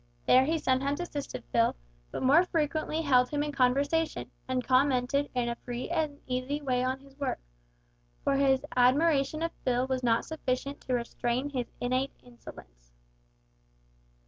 [0.25, 1.75] There he sometimes assisted Phil,
[2.09, 6.83] but more frequently held him in conversation, and commented in a free and easy way
[6.83, 7.39] on his work,
[8.23, 12.93] for his admiration of Phil was not sufficient to restrain his innate insolence.